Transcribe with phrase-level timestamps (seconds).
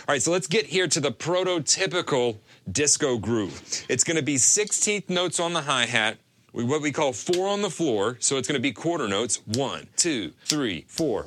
[0.00, 2.38] All right, so let's get here to the prototypical
[2.70, 3.84] disco groove.
[3.88, 6.18] It's going to be 16th notes on the hi hat,
[6.52, 8.16] what we call four on the floor.
[8.20, 11.26] So it's going to be quarter notes one, two, three, four.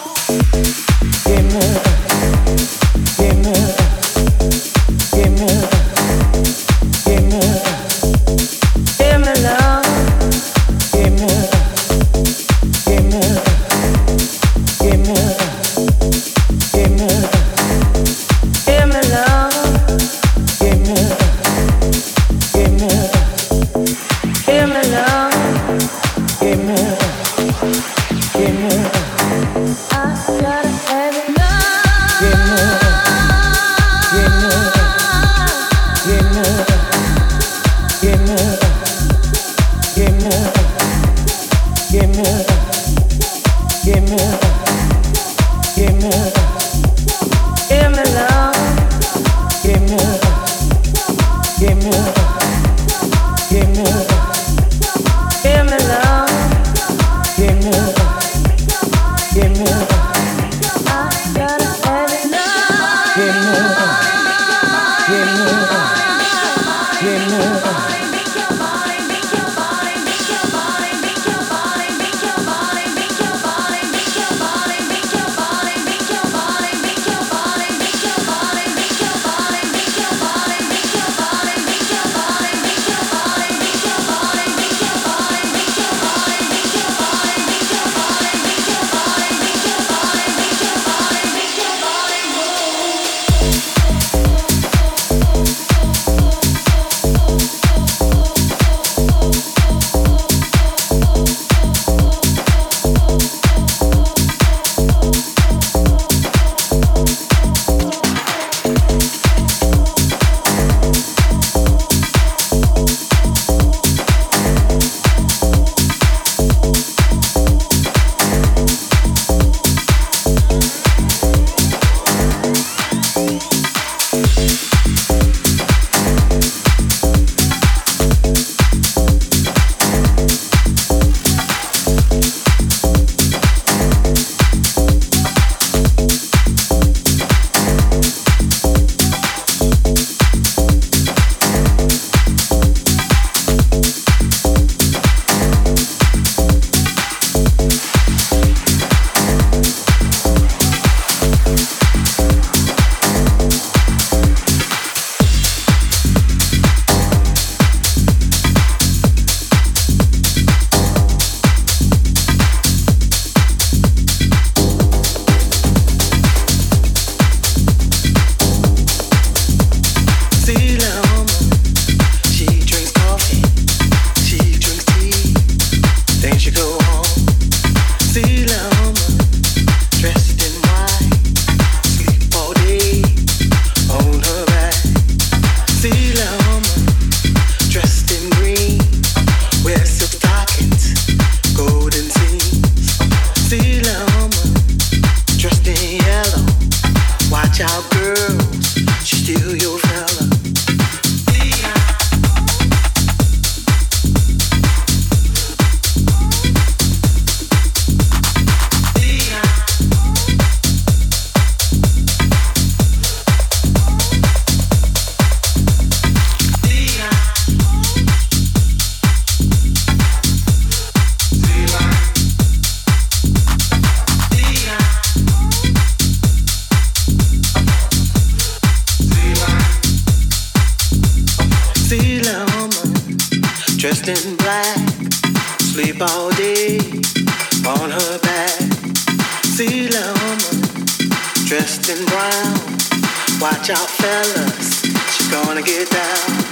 [243.41, 246.50] stockings, golden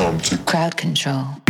[0.00, 1.49] come to crowd control.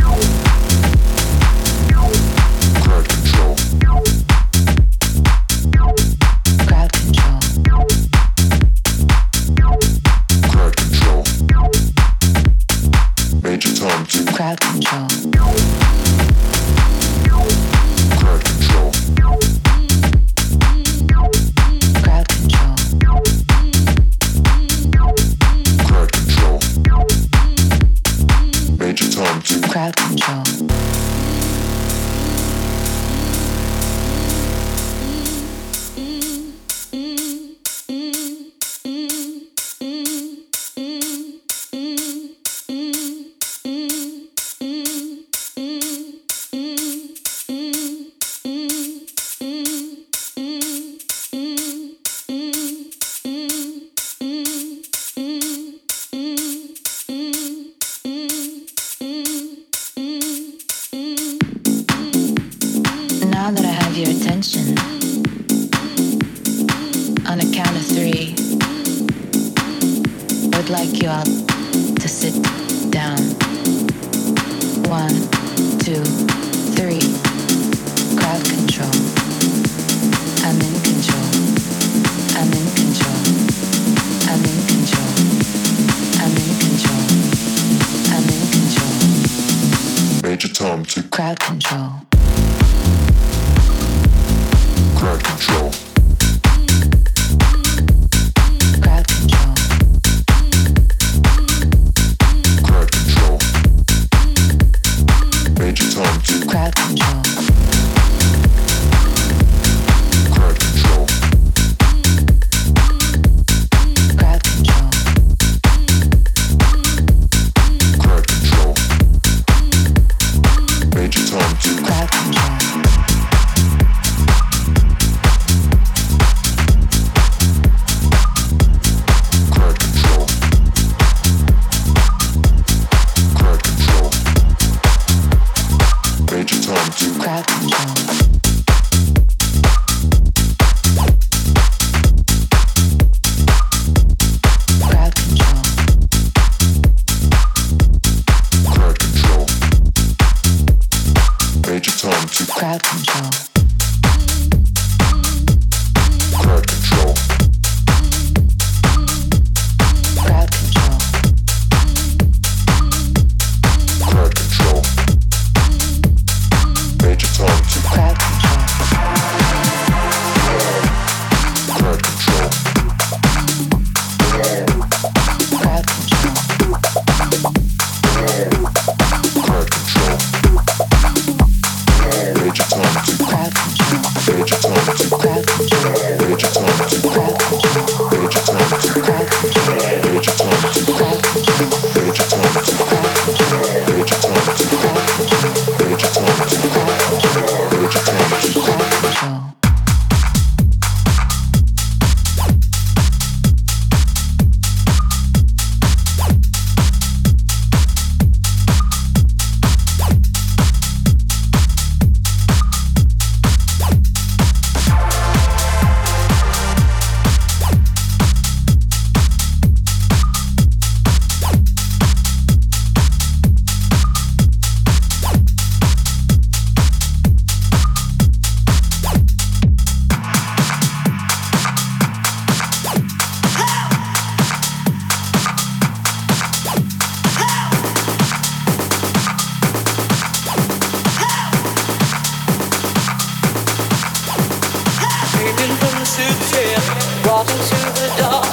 [247.23, 248.51] Baby, listen the door.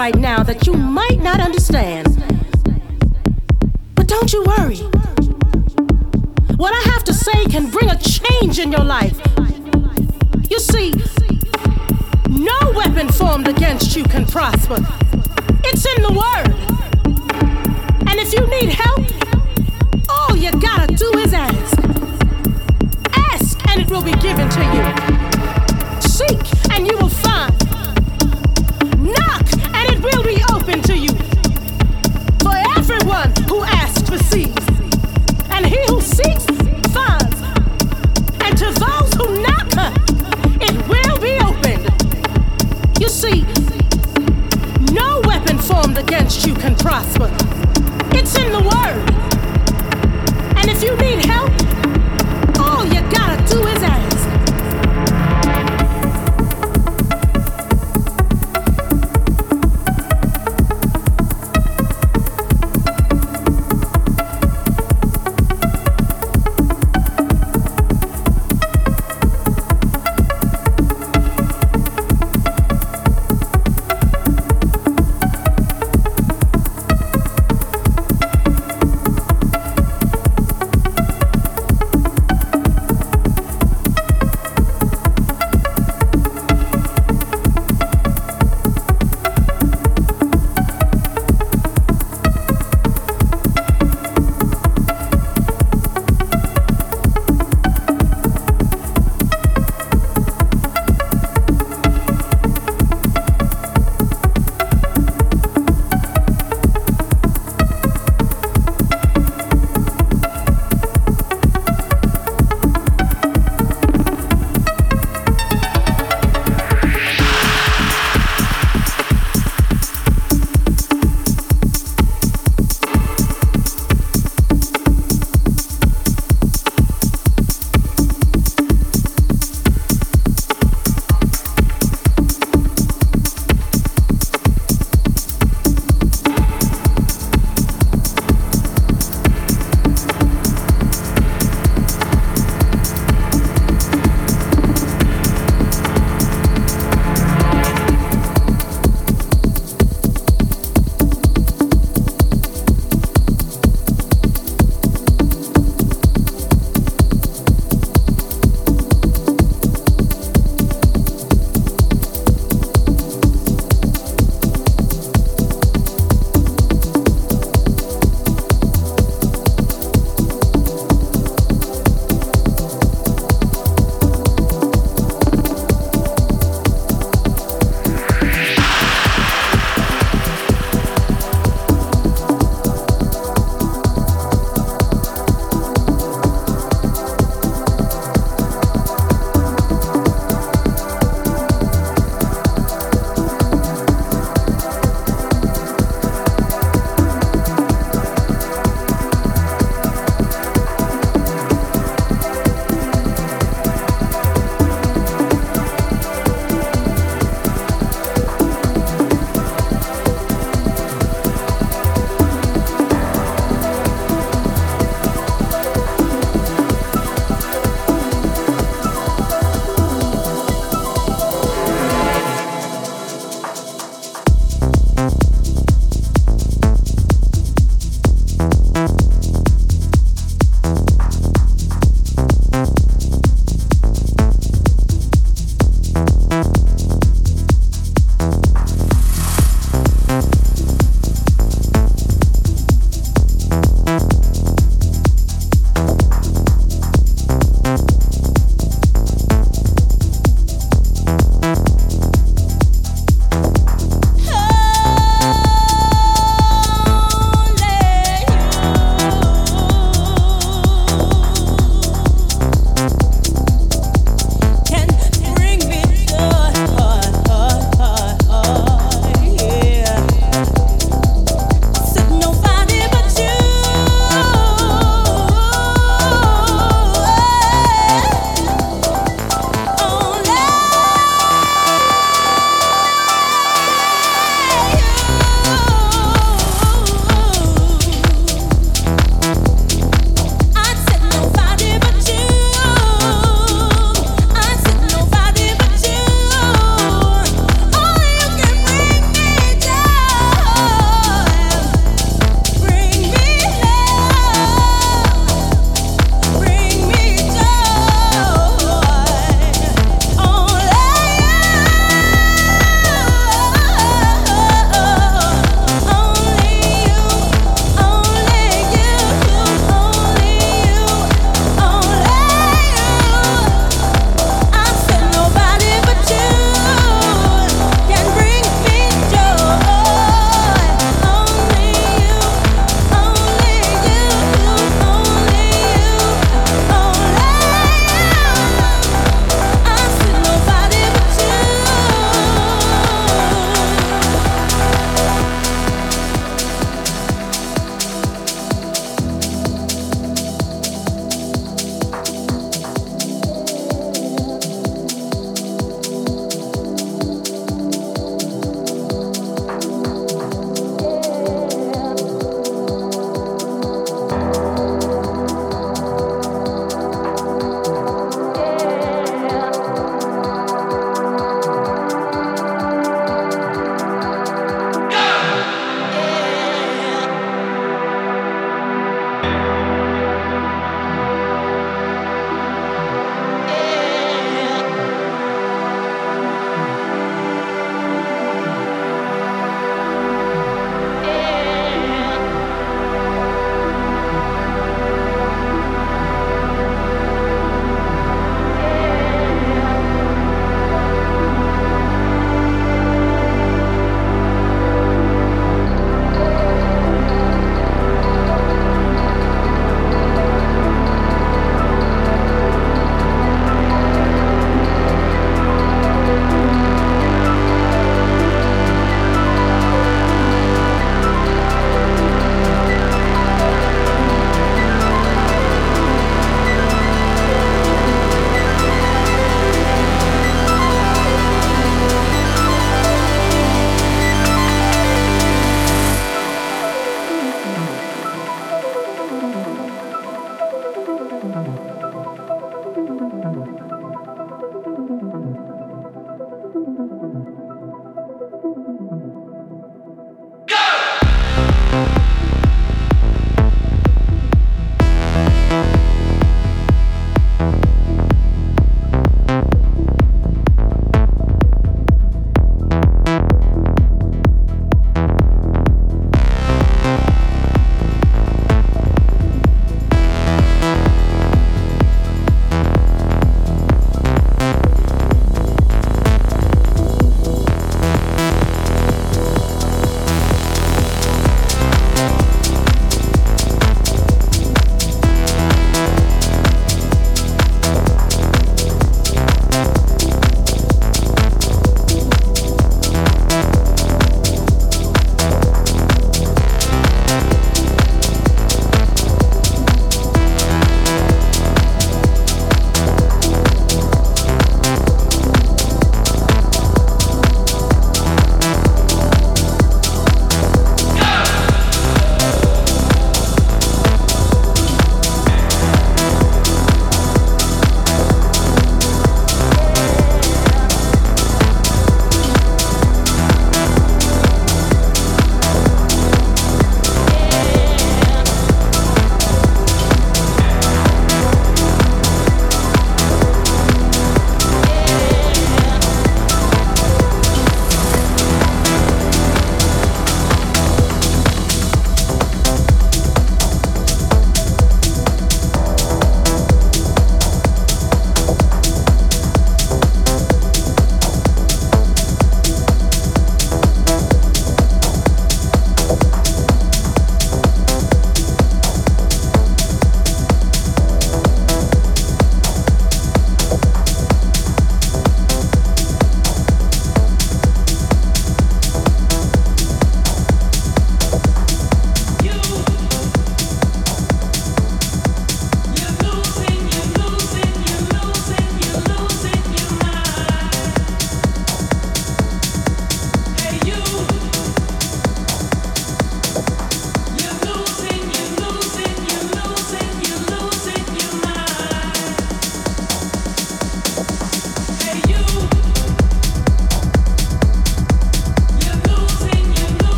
[0.00, 2.06] right now that you might not understand.
[3.94, 4.78] But don't you worry.
[6.56, 8.99] What I have to say can bring a change in your life.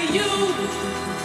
[0.00, 1.17] You